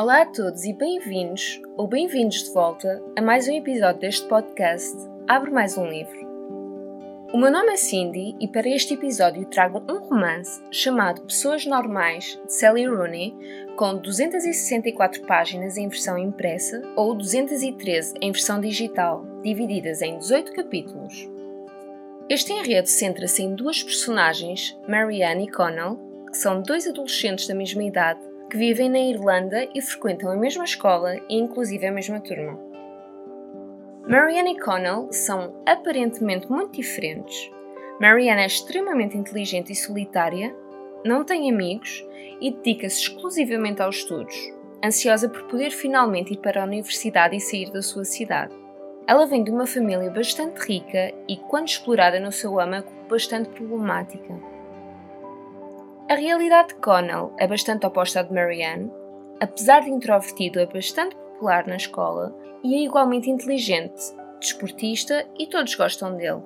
Olá 0.00 0.22
a 0.22 0.24
todos 0.24 0.64
e 0.64 0.72
bem-vindos 0.72 1.60
ou 1.76 1.86
bem-vindos 1.86 2.44
de 2.44 2.54
volta 2.54 3.02
a 3.14 3.20
mais 3.20 3.46
um 3.46 3.52
episódio 3.52 4.00
deste 4.00 4.26
podcast 4.26 4.96
Abre 5.28 5.50
Mais 5.50 5.76
um 5.76 5.86
Livro. 5.86 6.26
O 7.34 7.36
meu 7.36 7.52
nome 7.52 7.74
é 7.74 7.76
Cindy 7.76 8.34
e 8.40 8.48
para 8.48 8.66
este 8.66 8.94
episódio 8.94 9.44
trago 9.44 9.84
um 9.92 9.98
romance 9.98 10.62
chamado 10.70 11.20
Pessoas 11.26 11.66
Normais 11.66 12.40
de 12.46 12.50
Sally 12.54 12.86
Rooney, 12.86 13.36
com 13.76 13.98
264 13.98 15.20
páginas 15.26 15.76
em 15.76 15.86
versão 15.86 16.16
impressa 16.16 16.80
ou 16.96 17.14
213 17.14 18.14
em 18.22 18.32
versão 18.32 18.58
digital, 18.58 19.26
divididas 19.42 20.00
em 20.00 20.16
18 20.16 20.54
capítulos. 20.54 21.28
Este 22.26 22.54
enredo 22.54 22.88
centra-se 22.88 23.42
em 23.42 23.54
duas 23.54 23.82
personagens, 23.82 24.80
Marianne 24.88 25.44
e 25.44 25.50
Connell, 25.50 26.00
que 26.30 26.38
são 26.38 26.62
dois 26.62 26.86
adolescentes 26.86 27.46
da 27.46 27.54
mesma 27.54 27.84
idade 27.84 28.29
que 28.50 28.58
vivem 28.58 28.90
na 28.90 28.98
Irlanda 28.98 29.68
e 29.74 29.80
frequentam 29.80 30.30
a 30.30 30.36
mesma 30.36 30.64
escola 30.64 31.16
e 31.28 31.38
inclusive 31.38 31.86
a 31.86 31.92
mesma 31.92 32.20
turma. 32.20 32.58
Marianne 34.08 34.54
e 34.54 34.60
Connell 34.60 35.06
são 35.12 35.62
aparentemente 35.64 36.50
muito 36.50 36.72
diferentes. 36.72 37.48
Marianne 38.00 38.42
é 38.42 38.46
extremamente 38.46 39.16
inteligente 39.16 39.72
e 39.72 39.76
solitária, 39.76 40.54
não 41.04 41.22
tem 41.24 41.48
amigos 41.48 42.04
e 42.40 42.50
dedica-se 42.50 43.02
exclusivamente 43.02 43.80
aos 43.80 43.98
estudos, 43.98 44.34
ansiosa 44.84 45.28
por 45.28 45.44
poder 45.44 45.70
finalmente 45.70 46.32
ir 46.32 46.38
para 46.38 46.60
a 46.60 46.66
universidade 46.66 47.36
e 47.36 47.40
sair 47.40 47.70
da 47.70 47.82
sua 47.82 48.04
cidade. 48.04 48.52
Ela 49.06 49.26
vem 49.26 49.44
de 49.44 49.50
uma 49.50 49.66
família 49.66 50.10
bastante 50.10 50.58
rica 50.58 51.12
e, 51.28 51.36
quando 51.36 51.68
explorada 51.68 52.18
no 52.18 52.32
seu 52.32 52.58
âmago, 52.58 52.90
bastante 53.08 53.48
problemática. 53.50 54.49
A 56.10 56.16
realidade 56.16 56.70
de 56.70 56.74
Connell 56.80 57.32
é 57.38 57.46
bastante 57.46 57.86
oposta 57.86 58.18
à 58.18 58.22
de 58.24 58.34
Marianne. 58.34 58.90
Apesar 59.40 59.82
de 59.82 59.90
introvertido, 59.90 60.58
é 60.58 60.66
bastante 60.66 61.14
popular 61.14 61.64
na 61.68 61.76
escola 61.76 62.36
e 62.64 62.74
é 62.74 62.84
igualmente 62.84 63.30
inteligente, 63.30 64.12
desportista 64.40 65.24
e 65.38 65.46
todos 65.46 65.76
gostam 65.76 66.16
dele. 66.16 66.42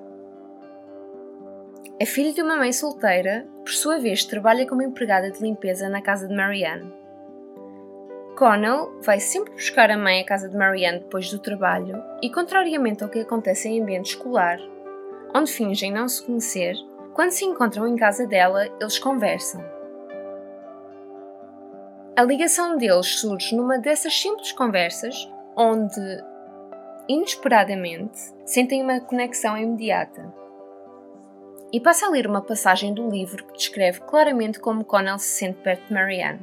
É 1.99 2.05
filho 2.05 2.35
de 2.35 2.43
uma 2.43 2.59
mãe 2.59 2.75
solteira, 2.75 3.49
por 3.65 3.73
sua 3.73 3.99
vez 3.99 4.23
trabalha 4.27 4.67
como 4.67 4.83
empregada 4.83 5.31
de 5.31 5.41
limpeza 5.41 5.89
na 5.89 6.03
casa 6.03 6.29
de 6.29 6.37
Marianne. 6.37 6.93
Connell 8.37 9.01
vai 9.01 9.19
sempre 9.19 9.55
buscar 9.55 9.91
a 9.91 9.97
mãe 9.97 10.21
à 10.21 10.27
casa 10.27 10.47
de 10.47 10.59
Marianne 10.59 10.99
depois 10.99 11.31
do 11.31 11.39
trabalho 11.39 12.05
e, 12.21 12.29
contrariamente 12.29 13.03
ao 13.03 13.09
que 13.09 13.21
acontece 13.21 13.71
em 13.71 13.81
ambiente 13.81 14.11
escolar, 14.11 14.59
onde 15.35 15.51
fingem 15.51 15.91
não 15.91 16.07
se 16.07 16.23
conhecer, 16.23 16.77
quando 17.15 17.31
se 17.31 17.45
encontram 17.45 17.87
em 17.87 17.97
casa 17.97 18.27
dela, 18.27 18.67
eles 18.81 18.99
conversam. 18.99 19.65
A 22.17 22.23
ligação 22.23 22.77
deles 22.77 23.21
surge 23.21 23.57
numa 23.57 23.79
dessas 23.79 24.21
simples 24.21 24.51
conversas 24.53 25.31
onde, 25.57 26.01
inesperadamente, 27.09 28.19
sentem 28.45 28.83
uma 28.83 29.01
conexão 29.01 29.57
imediata. 29.57 30.33
E 31.73 31.81
passa 31.81 32.07
a 32.07 32.11
ler 32.11 32.27
uma 32.27 32.43
passagem 32.43 32.93
do 32.93 33.09
livro 33.09 33.45
que 33.47 33.55
descreve 33.55 34.01
claramente 34.01 34.59
como 34.59 34.85
Connell 34.85 35.19
se 35.19 35.39
sente 35.39 35.61
perto 35.61 35.87
de 35.87 35.95
Marianne. 35.95 36.41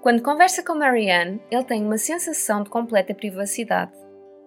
Quando 0.00 0.22
conversa 0.22 0.62
com 0.62 0.76
Marianne, 0.76 1.42
ele 1.50 1.64
tem 1.64 1.84
uma 1.84 1.98
sensação 1.98 2.62
de 2.62 2.70
completa 2.70 3.12
privacidade. 3.12 3.92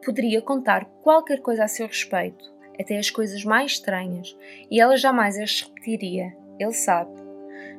Poderia 0.06 0.42
contar 0.42 0.86
qualquer 1.02 1.42
coisa 1.42 1.66
a 1.66 1.68
seu 1.68 1.88
respeito, 1.88 2.59
até 2.80 2.98
as 2.98 3.10
coisas 3.10 3.44
mais 3.44 3.74
estranhas, 3.74 4.38
e 4.70 4.80
ela 4.80 4.98
jamais 4.98 5.38
as 5.38 5.62
repetiria. 5.62 6.36
Ele 6.60 6.74
sabe. 6.74 7.12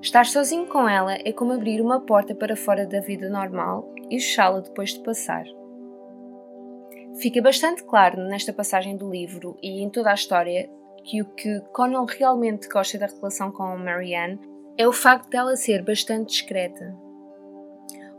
Estar 0.03 0.27
sozinho 0.27 0.67
com 0.67 0.89
ela 0.89 1.15
é 1.15 1.33
como 1.33 1.53
abrir 1.53 1.81
uma 1.81 2.01
porta 2.01 2.35
para 2.35 2.57
fora 2.57 2.87
da 2.87 3.01
vida 3.01 3.29
normal 3.29 3.95
e 4.11 4.19
fechá-la 4.19 4.61
depois 4.61 4.95
de 4.95 5.01
passar. 5.01 5.45
Fica 7.21 7.43
bastante 7.43 7.83
claro 7.85 8.23
nesta 8.29 8.53
passagem 8.53 8.97
do 8.97 9.11
livro 9.11 9.59
e 9.63 9.83
em 9.83 9.91
toda 9.91 10.11
a 10.11 10.15
história 10.15 10.71
que 11.05 11.21
o 11.21 11.27
que 11.27 11.61
Connell 11.73 12.07
realmente 12.07 12.69
gosta 12.69 12.99
da 12.99 13.07
relação 13.07 13.51
com 13.51 13.77
Marianne 13.77 14.39
é 14.79 14.87
o 14.87 14.93
facto 14.93 15.29
dela 15.29 15.57
ser 15.57 15.83
bastante 15.83 16.31
discreta, 16.31 16.97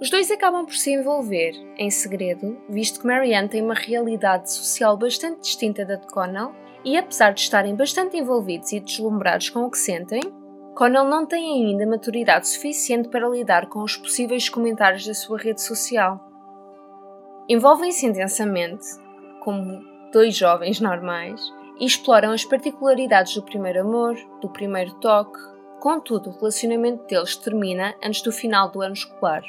os 0.02 0.10
dois 0.10 0.32
acabam 0.32 0.66
por 0.66 0.74
se 0.74 0.92
envolver, 0.92 1.52
em 1.78 1.92
segredo, 1.92 2.58
visto 2.68 3.00
que 3.00 3.06
Marianne 3.06 3.48
tem 3.48 3.62
uma 3.62 3.76
realidade 3.76 4.52
social 4.52 4.98
bastante 4.98 5.42
distinta 5.42 5.86
da 5.86 5.94
de 5.94 6.08
Connell, 6.08 6.56
e 6.84 6.98
apesar 6.98 7.36
de 7.36 7.42
estarem 7.42 7.76
bastante 7.76 8.18
envolvidos 8.18 8.72
e 8.72 8.80
deslumbrados 8.80 9.52
com 9.52 9.60
o 9.60 9.70
que 9.70 9.78
sentem, 9.78 10.22
Connell 10.76 11.04
não 11.04 11.24
tem 11.24 11.68
ainda 11.68 11.86
maturidade 11.86 12.50
suficiente 12.50 13.10
para 13.10 13.30
lidar 13.30 13.70
com 13.70 13.84
os 13.84 13.96
possíveis 13.96 14.50
comentários 14.50 15.06
da 15.06 15.14
sua 15.14 15.38
rede 15.38 15.62
social. 15.62 16.20
Envolvem-se 17.48 18.08
intensamente, 18.08 18.86
como 19.44 19.84
dois 20.12 20.36
jovens 20.36 20.82
normais, 20.82 21.40
e 21.80 21.86
exploram 21.86 22.32
as 22.32 22.44
particularidades 22.44 23.36
do 23.36 23.44
primeiro 23.44 23.82
amor, 23.82 24.16
do 24.42 24.50
primeiro 24.50 24.96
toque, 24.96 25.40
contudo, 25.80 26.32
o 26.32 26.40
relacionamento 26.40 27.06
deles 27.06 27.36
termina 27.36 27.94
antes 28.04 28.24
do 28.24 28.32
final 28.32 28.72
do 28.72 28.82
ano 28.82 28.94
escolar. 28.94 29.44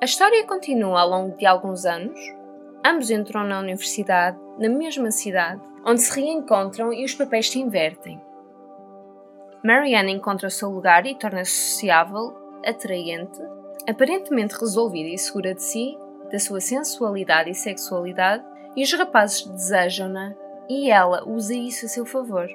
A 0.00 0.04
história 0.04 0.46
continua 0.46 1.00
ao 1.00 1.08
longo 1.08 1.36
de 1.36 1.44
alguns 1.44 1.84
anos. 1.84 2.16
Ambos 2.86 3.10
entram 3.10 3.42
na 3.42 3.58
universidade, 3.58 4.38
na 4.56 4.68
mesma 4.68 5.10
cidade, 5.10 5.60
onde 5.84 6.02
se 6.02 6.20
reencontram 6.20 6.92
e 6.92 7.04
os 7.04 7.14
papéis 7.14 7.50
se 7.50 7.58
invertem. 7.58 8.20
Marianne 9.64 10.12
encontra 10.12 10.46
o 10.46 10.50
seu 10.52 10.70
lugar 10.70 11.04
e 11.04 11.16
torna-se 11.16 11.50
sociável, 11.50 12.32
atraente, 12.64 13.42
aparentemente 13.88 14.54
resolvida 14.54 15.08
e 15.08 15.18
segura 15.18 15.52
de 15.52 15.64
si, 15.64 15.98
da 16.30 16.38
sua 16.38 16.60
sensualidade 16.60 17.50
e 17.50 17.54
sexualidade, 17.54 18.44
e 18.76 18.84
os 18.84 18.92
rapazes 18.92 19.46
desejam-na 19.46 20.32
e 20.68 20.92
ela 20.92 21.28
usa 21.28 21.54
isso 21.54 21.86
a 21.86 21.88
seu 21.88 22.06
favor. 22.06 22.46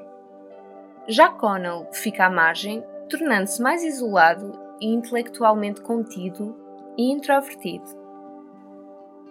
Já 1.09 1.27
Connell 1.27 1.89
fica 1.91 2.25
à 2.25 2.29
margem, 2.29 2.81
tornando-se 3.09 3.61
mais 3.61 3.83
isolado 3.83 4.57
e 4.79 4.87
intelectualmente 4.87 5.81
contido 5.81 6.62
e 6.97 7.11
introvertido. 7.11 7.85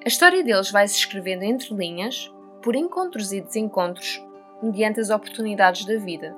A 0.05 0.09
história 0.09 0.43
deles 0.43 0.71
vai 0.71 0.87
se 0.89 0.97
escrevendo 0.97 1.45
entre 1.45 1.75
linhas, 1.75 2.33
por 2.63 2.75
encontros 2.75 3.33
e 3.33 3.41
desencontros, 3.41 4.25
mediante 4.63 5.01
as 5.01 5.11
oportunidades 5.11 5.85
da 5.85 5.97
vida. 5.97 6.37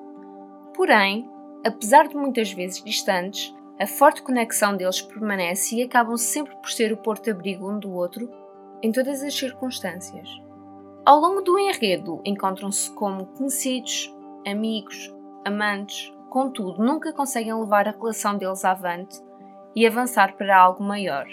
Porém, 0.75 1.31
apesar 1.65 2.09
de 2.09 2.17
muitas 2.17 2.53
vezes 2.53 2.83
distantes, 2.83 3.55
a 3.81 3.87
forte 3.87 4.23
conexão 4.23 4.77
deles 4.77 5.03
permanece 5.03 5.77
e 5.77 5.83
acabam 5.83 6.17
sempre 6.17 6.55
por 6.57 6.71
ser 6.71 6.93
o 6.93 6.97
porto-abrigo 6.97 7.71
um 7.71 7.79
do 7.79 7.93
outro 7.93 8.31
em 8.83 8.93
todas 8.93 9.23
as 9.23 9.35
circunstâncias. 9.35 10.29
Ao 11.05 11.19
longo 11.19 11.41
do 11.41 11.59
enredo, 11.59 12.21
encontram-se 12.25 12.91
como 12.93 13.27
conhecidos, 13.27 14.15
amigos, 14.47 15.15
amantes, 15.45 16.13
contudo, 16.31 16.83
nunca 16.83 17.13
conseguem 17.13 17.55
levar 17.55 17.89
a 17.89 17.93
relação 17.93 18.37
deles 18.37 18.65
avante 18.65 19.21
e 19.75 19.87
avançar 19.87 20.37
para 20.37 20.57
algo 20.57 20.83
maior. 20.83 21.27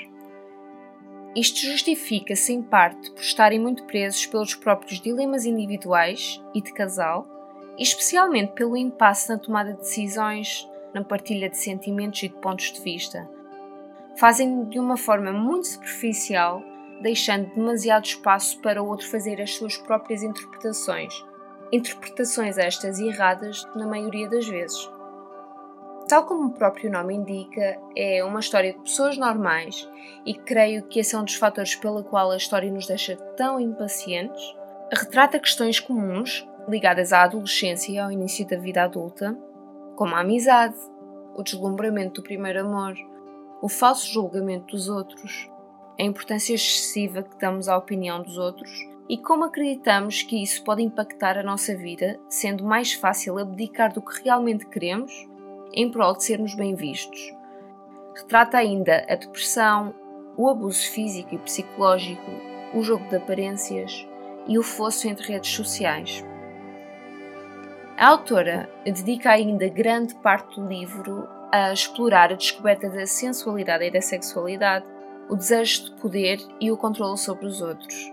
Isto 1.36 1.62
justifica-se 1.62 2.52
em 2.52 2.62
parte 2.62 3.10
por 3.12 3.22
estarem 3.22 3.60
muito 3.60 3.86
presos 3.86 4.26
pelos 4.26 4.54
próprios 4.54 5.00
dilemas 5.00 5.46
individuais 5.46 6.44
e 6.54 6.62
de 6.62 6.74
casal, 6.74 7.26
e 7.78 7.84
especialmente 7.84 8.52
pelo 8.52 8.76
impasse 8.76 9.30
na 9.30 9.38
tomada 9.38 9.72
de 9.72 9.80
decisões, 9.80 10.68
na 10.94 11.04
partilha 11.04 11.50
de 11.50 11.58
sentimentos 11.58 12.22
e 12.24 12.28
de 12.28 12.36
pontos 12.36 12.74
de 12.74 12.82
vista. 12.82 13.30
Fazem 14.18 14.66
de 14.66 14.78
uma 14.78 14.98
forma 14.98 15.32
muito 15.32 15.68
superficial, 15.68 16.62
deixando 17.02 17.56
demasiado 17.56 18.06
espaço 18.06 18.60
para 18.60 18.84
o 18.84 18.88
outro 18.88 19.10
fazer 19.10 19.42
as 19.42 19.56
suas 19.56 19.78
próprias 19.78 20.22
interpretações. 20.22 21.14
Interpretações 21.72 22.58
estas 22.58 23.00
erradas 23.00 23.66
na 23.74 23.88
maioria 23.88 24.30
das 24.30 24.46
vezes. 24.46 24.92
Tal 26.12 26.26
como 26.26 26.48
o 26.48 26.52
próprio 26.52 26.92
nome 26.92 27.16
indica, 27.16 27.80
é 27.96 28.22
uma 28.22 28.42
história 28.42 28.74
de 28.74 28.80
pessoas 28.80 29.18
normais 29.18 29.90
e 30.26 30.34
creio 30.34 30.84
que 30.84 31.00
esse 31.00 31.16
é 31.16 31.18
um 31.18 31.24
dos 31.24 31.36
fatores 31.36 31.74
pela 31.74 32.04
qual 32.04 32.32
a 32.32 32.36
história 32.36 32.70
nos 32.70 32.86
deixa 32.86 33.16
tão 33.38 33.62
impacientes. 33.62 34.44
Retrata 34.92 35.40
questões 35.40 35.80
comuns 35.80 36.46
ligadas 36.68 37.14
à 37.14 37.24
adolescência 37.24 37.94
e 37.94 37.98
ao 37.98 38.12
início 38.12 38.46
da 38.46 38.58
vida 38.58 38.84
adulta, 38.84 39.40
como 39.96 40.14
a 40.14 40.20
amizade, 40.20 40.76
o 41.34 41.44
deslumbramento 41.44 42.20
do 42.22 42.26
primeiro 42.26 42.60
amor, 42.60 42.94
o 43.62 43.70
falso 43.70 44.12
julgamento 44.12 44.76
dos 44.76 44.90
outros, 44.90 45.50
a 45.98 46.04
importância 46.04 46.54
excessiva 46.54 47.24
que 47.24 47.40
damos 47.40 47.70
à 47.70 47.78
opinião 47.78 48.22
dos 48.22 48.38
outros 48.38 48.70
e 49.08 49.18
como 49.18 49.46
acreditamos 49.46 50.24
que 50.24 50.44
isso 50.44 50.62
pode 50.66 50.84
impactar 50.84 51.38
a 51.38 51.44
nossa 51.44 51.74
vida, 51.74 52.20
sendo 52.28 52.66
mais 52.66 52.92
fácil 52.92 53.40
abdicar 53.40 53.94
do 53.94 54.02
que 54.02 54.22
realmente 54.26 54.66
queremos 54.66 55.31
em 55.74 55.90
prol 55.90 56.16
de 56.16 56.24
sermos 56.24 56.54
bem 56.54 56.76
vistos. 56.76 57.34
Retrata 58.16 58.58
ainda 58.58 59.06
a 59.10 59.16
depressão, 59.16 59.94
o 60.38 60.50
abuso 60.50 60.90
físico 60.92 61.36
e 61.36 61.38
psicológico, 61.38 62.32
o 62.74 62.82
jogo 62.82 63.08
de 63.10 63.16
aparências 63.16 64.08
e 64.48 64.58
o 64.58 64.64
fosso 64.64 65.08
entre 65.08 65.34
redes 65.34 65.52
sociais. 65.52 66.26
A 67.98 68.08
autora 68.08 68.70
dedica 68.84 69.32
ainda 69.32 69.68
grande 69.70 70.16
parte 70.16 70.60
do 70.60 70.68
livro 70.68 71.28
a 71.52 71.72
explorar 71.72 72.32
a 72.32 72.36
descoberta 72.36 72.90
da 72.90 73.06
sensualidade 73.06 73.84
e 73.86 73.92
da 73.92 74.02
sexualidade, 74.02 74.86
o 75.30 75.36
desejo 75.36 75.86
de 75.86 76.02
poder 76.02 76.40
e 76.60 76.72
o 76.72 76.78
controle 76.78 77.18
sobre 77.18 77.46
os 77.46 77.62
outros. 77.62 78.12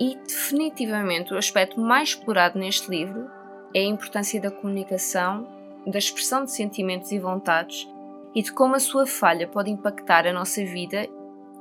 E 0.00 0.16
definitivamente 0.26 1.34
o 1.34 1.38
aspecto 1.38 1.80
mais 1.80 2.10
explorado 2.10 2.58
neste 2.58 2.90
livro 2.90 3.30
é 3.74 3.80
a 3.80 3.84
importância 3.84 4.40
da 4.40 4.50
comunicação, 4.50 5.46
da 5.86 5.98
expressão 5.98 6.44
de 6.44 6.50
sentimentos 6.50 7.12
e 7.12 7.18
vontades 7.18 7.88
e 8.34 8.42
de 8.42 8.52
como 8.52 8.74
a 8.74 8.80
sua 8.80 9.06
falha 9.06 9.46
pode 9.48 9.70
impactar 9.70 10.26
a 10.26 10.32
nossa 10.32 10.64
vida 10.64 11.08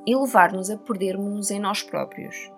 e 0.06 0.16
levar-nos 0.16 0.69
a 0.69 0.77
perdermos-nos 0.77 1.51
em 1.51 1.60
nós 1.60 1.81
próprios. 1.81 2.51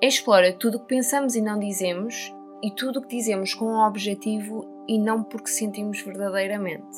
Explora 0.00 0.52
tudo 0.52 0.76
o 0.76 0.80
que 0.80 0.88
pensamos 0.88 1.34
e 1.34 1.40
não 1.40 1.58
dizemos 1.58 2.32
e 2.62 2.70
tudo 2.70 3.00
o 3.00 3.02
que 3.02 3.16
dizemos 3.16 3.54
com 3.54 3.66
um 3.66 3.86
objetivo 3.86 4.66
e 4.88 4.98
não 4.98 5.22
porque 5.22 5.48
sentimos 5.48 6.00
verdadeiramente. 6.00 6.96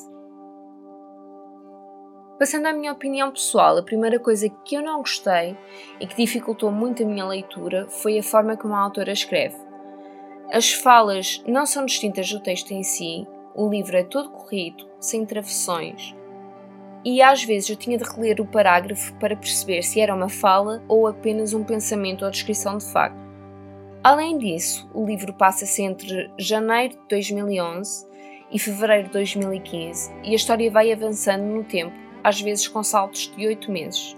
Passando 2.37 2.67
à 2.67 2.73
minha 2.73 2.93
opinião 2.93 3.31
pessoal, 3.31 3.77
a 3.77 3.83
primeira 3.83 4.17
coisa 4.17 4.47
que 4.49 4.75
eu 4.75 4.81
não 4.81 4.99
gostei 4.99 5.57
e 5.99 6.07
que 6.07 6.15
dificultou 6.15 6.71
muito 6.71 7.03
a 7.03 7.05
minha 7.05 7.27
leitura 7.27 7.87
foi 7.89 8.17
a 8.17 8.23
forma 8.23 8.55
como 8.55 8.73
a 8.75 8.79
autora 8.79 9.11
escreve. 9.11 9.57
As 10.51 10.71
falas 10.71 11.43
não 11.45 11.65
são 11.65 11.85
distintas 11.85 12.31
do 12.31 12.39
texto 12.39 12.71
em 12.71 12.81
si, 12.81 13.27
o 13.55 13.69
livro 13.69 13.97
é 13.97 14.03
todo 14.03 14.29
corrido, 14.29 14.87
sem 14.99 15.25
travessões, 15.25 16.15
e 17.03 17.21
às 17.21 17.43
vezes 17.43 17.69
eu 17.69 17.75
tinha 17.75 17.97
de 17.97 18.03
reler 18.03 18.41
o 18.41 18.45
parágrafo 18.45 19.13
para 19.15 19.35
perceber 19.35 19.81
se 19.83 20.01
era 20.01 20.13
uma 20.13 20.29
fala 20.29 20.83
ou 20.87 21.07
apenas 21.07 21.53
um 21.53 21.63
pensamento 21.63 22.25
ou 22.25 22.31
descrição 22.31 22.77
de 22.77 22.85
facto. 22.85 23.17
Além 24.03 24.37
disso, 24.37 24.89
o 24.93 25.05
livro 25.05 25.33
passa-se 25.33 25.81
entre 25.81 26.29
janeiro 26.37 26.95
de 26.95 27.07
2011 27.09 28.07
e 28.51 28.59
fevereiro 28.59 29.07
de 29.07 29.13
2015 29.13 30.13
e 30.23 30.31
a 30.31 30.35
história 30.35 30.69
vai 30.69 30.91
avançando 30.91 31.43
no 31.43 31.63
tempo, 31.63 31.95
às 32.23 32.41
vezes 32.41 32.67
com 32.67 32.83
saltos 32.83 33.33
de 33.35 33.47
oito 33.47 33.71
meses. 33.71 34.17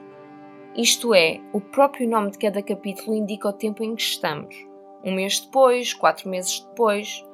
Isto 0.76 1.14
é, 1.14 1.40
o 1.52 1.60
próprio 1.60 2.08
nome 2.08 2.32
de 2.32 2.38
cada 2.38 2.62
capítulo 2.64 3.16
indica 3.16 3.50
o 3.50 3.54
tempo 3.54 3.84
em 3.84 3.96
que 3.96 4.02
estamos. 4.02 4.56
Um 5.04 5.14
mês 5.14 5.40
depois, 5.40 5.94
quatro 5.94 6.30
meses 6.30 6.62
depois. 6.62 7.26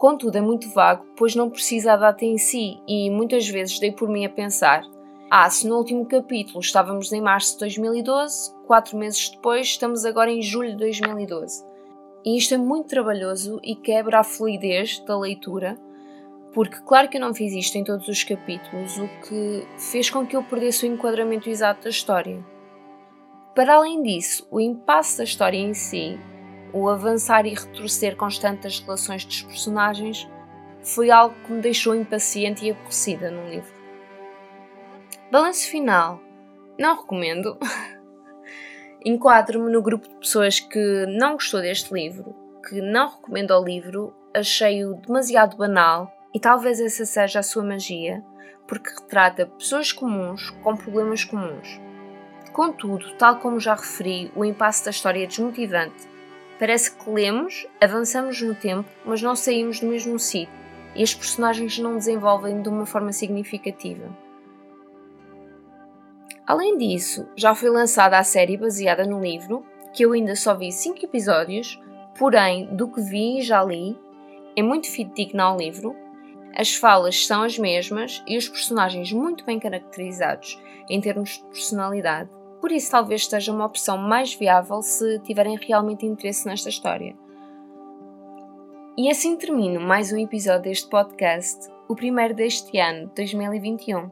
Contudo, 0.00 0.38
é 0.38 0.40
muito 0.40 0.70
vago, 0.70 1.04
pois 1.14 1.34
não 1.34 1.50
precisa 1.50 1.92
a 1.92 1.96
data 1.96 2.24
em 2.24 2.38
si, 2.38 2.80
e 2.88 3.10
muitas 3.10 3.46
vezes 3.46 3.78
dei 3.78 3.92
por 3.92 4.08
mim 4.08 4.24
a 4.24 4.30
pensar: 4.30 4.82
ah, 5.30 5.50
se 5.50 5.68
no 5.68 5.76
último 5.76 6.06
capítulo 6.06 6.60
estávamos 6.60 7.12
em 7.12 7.20
março 7.20 7.52
de 7.52 7.58
2012, 7.58 8.54
quatro 8.66 8.96
meses 8.96 9.28
depois 9.28 9.66
estamos 9.66 10.06
agora 10.06 10.30
em 10.30 10.40
julho 10.40 10.70
de 10.70 10.78
2012. 10.78 11.62
E 12.24 12.38
isto 12.38 12.54
é 12.54 12.56
muito 12.56 12.88
trabalhoso 12.88 13.60
e 13.62 13.76
quebra 13.76 14.20
a 14.20 14.24
fluidez 14.24 15.00
da 15.00 15.18
leitura, 15.18 15.78
porque, 16.54 16.80
claro 16.80 17.10
que 17.10 17.18
eu 17.18 17.20
não 17.20 17.34
fiz 17.34 17.52
isto 17.52 17.76
em 17.76 17.84
todos 17.84 18.08
os 18.08 18.24
capítulos, 18.24 18.96
o 18.96 19.06
que 19.28 19.66
fez 19.76 20.08
com 20.08 20.26
que 20.26 20.34
eu 20.34 20.42
perdesse 20.42 20.86
o 20.86 20.88
enquadramento 20.90 21.50
exato 21.50 21.84
da 21.84 21.90
história. 21.90 22.42
Para 23.54 23.74
além 23.74 24.02
disso, 24.02 24.48
o 24.50 24.58
impasse 24.58 25.18
da 25.18 25.24
história 25.24 25.58
em 25.58 25.74
si, 25.74 26.18
o 26.72 26.88
avançar 26.88 27.46
e 27.46 27.54
retroceder 27.54 28.16
constante 28.16 28.62
das 28.62 28.80
relações 28.80 29.24
dos 29.24 29.42
personagens, 29.42 30.28
foi 30.82 31.10
algo 31.10 31.34
que 31.44 31.52
me 31.52 31.60
deixou 31.60 31.94
impaciente 31.94 32.64
e 32.64 32.70
aborrecida 32.70 33.30
no 33.30 33.48
livro. 33.48 33.72
Balanço 35.30 35.68
final: 35.68 36.20
não 36.78 36.96
recomendo. 36.96 37.58
Enquadro-me 39.04 39.72
no 39.72 39.80
grupo 39.80 40.06
de 40.08 40.14
pessoas 40.16 40.60
que 40.60 41.06
não 41.06 41.32
gostou 41.32 41.60
deste 41.60 41.92
livro, 41.94 42.34
que 42.68 42.82
não 42.82 43.08
recomendo 43.08 43.52
o 43.52 43.64
livro, 43.64 44.14
achei-o 44.34 44.94
demasiado 44.94 45.56
banal 45.56 46.12
e 46.34 46.38
talvez 46.40 46.80
essa 46.80 47.06
seja 47.06 47.40
a 47.40 47.42
sua 47.42 47.64
magia, 47.64 48.22
porque 48.68 48.90
retrata 48.90 49.46
pessoas 49.46 49.90
comuns 49.90 50.50
com 50.62 50.76
problemas 50.76 51.24
comuns. 51.24 51.80
Contudo, 52.52 53.14
tal 53.16 53.36
como 53.36 53.58
já 53.58 53.74
referi, 53.74 54.30
o 54.34 54.44
impasse 54.44 54.84
da 54.84 54.90
história 54.90 55.24
é 55.24 55.26
desmotivante. 55.26 56.09
Parece 56.60 56.94
que 56.94 57.08
lemos, 57.08 57.66
avançamos 57.80 58.42
no 58.42 58.54
tempo, 58.54 58.86
mas 59.02 59.22
não 59.22 59.34
saímos 59.34 59.80
do 59.80 59.86
mesmo 59.86 60.18
sítio. 60.18 60.52
E 60.94 61.02
as 61.02 61.14
personagens 61.14 61.78
não 61.78 61.96
desenvolvem 61.96 62.60
de 62.60 62.68
uma 62.68 62.84
forma 62.84 63.12
significativa. 63.12 64.14
Além 66.46 66.76
disso, 66.76 67.26
já 67.34 67.54
foi 67.54 67.70
lançada 67.70 68.18
a 68.18 68.24
série 68.24 68.58
baseada 68.58 69.06
no 69.06 69.22
livro, 69.22 69.64
que 69.94 70.04
eu 70.04 70.12
ainda 70.12 70.36
só 70.36 70.54
vi 70.54 70.70
5 70.70 71.02
episódios, 71.02 71.80
porém, 72.18 72.66
do 72.74 72.88
que 72.88 73.00
vi 73.00 73.38
e 73.38 73.42
já 73.42 73.64
li, 73.64 73.98
é 74.54 74.62
muito 74.62 74.90
fidedigna 74.90 75.44
ao 75.44 75.56
livro, 75.56 75.96
as 76.54 76.74
falas 76.74 77.26
são 77.26 77.42
as 77.42 77.56
mesmas 77.56 78.22
e 78.26 78.36
os 78.36 78.48
personagens 78.48 79.12
muito 79.12 79.46
bem 79.46 79.58
caracterizados 79.58 80.60
em 80.90 81.00
termos 81.00 81.38
de 81.38 81.44
personalidade, 81.44 82.28
por 82.60 82.70
isso 82.70 82.90
talvez 82.90 83.26
seja 83.26 83.52
uma 83.52 83.66
opção 83.66 83.96
mais 83.96 84.34
viável 84.34 84.82
se 84.82 85.18
tiverem 85.20 85.56
realmente 85.56 86.06
interesse 86.06 86.46
nesta 86.46 86.68
história. 86.68 87.16
E 88.96 89.10
assim 89.10 89.36
termino 89.36 89.80
mais 89.80 90.12
um 90.12 90.18
episódio 90.18 90.62
deste 90.62 90.88
podcast, 90.88 91.70
o 91.88 91.96
primeiro 91.96 92.34
deste 92.34 92.78
ano, 92.78 93.10
2021. 93.14 94.10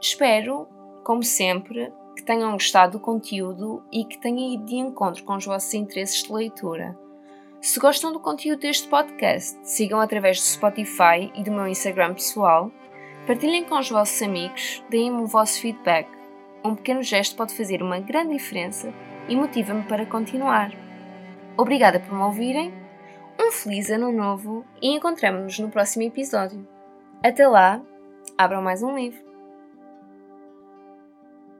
Espero 0.00 0.66
como 1.06 1.22
sempre, 1.22 1.92
que 2.16 2.24
tenham 2.24 2.50
gostado 2.52 2.98
do 2.98 3.00
conteúdo 3.00 3.84
e 3.92 4.04
que 4.04 4.18
tenham 4.18 4.54
ido 4.54 4.64
de 4.64 4.74
encontro 4.74 5.22
com 5.22 5.36
os 5.36 5.44
vossos 5.44 5.72
interesses 5.72 6.24
de 6.24 6.32
leitura. 6.32 6.98
Se 7.60 7.78
gostam 7.78 8.12
do 8.12 8.18
conteúdo 8.18 8.60
deste 8.60 8.88
podcast, 8.88 9.56
sigam 9.62 10.00
através 10.00 10.38
do 10.38 10.44
Spotify 10.44 11.30
e 11.34 11.44
do 11.44 11.52
meu 11.52 11.68
Instagram 11.68 12.14
pessoal, 12.14 12.72
partilhem 13.26 13.64
com 13.64 13.78
os 13.78 13.88
vossos 13.88 14.20
amigos, 14.20 14.82
deem-me 14.90 15.22
o 15.22 15.26
vosso 15.26 15.60
feedback. 15.60 16.15
Um 16.66 16.74
pequeno 16.74 17.00
gesto 17.00 17.36
pode 17.36 17.54
fazer 17.54 17.80
uma 17.80 18.00
grande 18.00 18.32
diferença 18.32 18.92
e 19.28 19.36
motiva-me 19.36 19.84
para 19.84 20.04
continuar. 20.04 20.72
Obrigada 21.56 22.00
por 22.00 22.12
me 22.12 22.24
ouvirem, 22.24 22.74
um 23.40 23.52
feliz 23.52 23.88
ano 23.88 24.10
novo 24.10 24.64
e 24.82 24.88
encontramos-nos 24.88 25.60
no 25.60 25.70
próximo 25.70 26.02
episódio. 26.02 26.66
Até 27.22 27.46
lá, 27.46 27.80
abram 28.36 28.60
mais 28.60 28.82
um 28.82 28.96
livro. 28.96 29.25